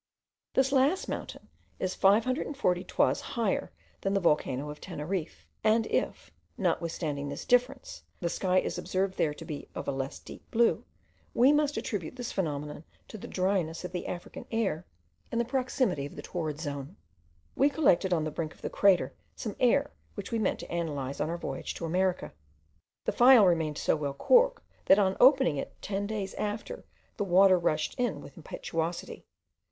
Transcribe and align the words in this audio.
This 0.55 0.71
last 0.71 1.07
mountain 1.07 1.47
is 1.77 1.93
540 1.93 2.83
toises 2.85 3.21
higher 3.21 3.71
than 4.01 4.15
the 4.15 4.19
volcano 4.19 4.71
of 4.71 4.81
Teneriffe; 4.81 5.45
and 5.63 5.85
if, 5.85 6.31
notwithstanding 6.57 7.29
this 7.29 7.45
difference, 7.45 8.01
the 8.19 8.27
sky 8.27 8.57
is 8.57 8.79
observed 8.79 9.17
there 9.19 9.35
to 9.35 9.45
be 9.45 9.67
of 9.75 9.87
a 9.87 9.91
less 9.91 10.17
deep 10.17 10.49
blue, 10.49 10.83
we 11.35 11.53
must 11.53 11.77
attribute 11.77 12.15
this 12.15 12.31
phenomenon 12.31 12.83
to 13.09 13.19
the 13.19 13.27
dryness 13.27 13.85
of 13.85 13.91
the 13.91 14.07
African 14.07 14.47
air, 14.49 14.87
and 15.31 15.39
the 15.39 15.45
proximity 15.45 16.07
of 16.07 16.15
the 16.15 16.23
torrid 16.23 16.59
zone. 16.59 16.95
We 17.55 17.69
collected 17.69 18.11
on 18.11 18.23
the 18.23 18.31
brink 18.31 18.55
of 18.55 18.63
the 18.63 18.71
crater, 18.71 19.13
some 19.35 19.55
air 19.59 19.91
which 20.15 20.31
we 20.31 20.39
meant 20.39 20.57
to 20.61 20.73
analyse 20.75 21.21
on 21.21 21.29
our 21.29 21.37
voyage 21.37 21.75
to 21.75 21.85
America. 21.85 22.33
The 23.05 23.11
phial 23.11 23.45
remained 23.45 23.77
so 23.77 23.95
well 23.95 24.15
corked, 24.15 24.63
that 24.85 24.97
on 24.97 25.15
opening 25.19 25.57
it 25.57 25.79
ten 25.79 26.07
days 26.07 26.33
after, 26.39 26.85
the 27.17 27.23
water 27.23 27.59
rushed 27.59 27.93
in 27.99 28.19
with 28.19 28.35
impetuosity. 28.35 29.27